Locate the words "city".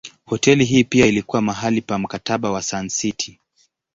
2.89-3.39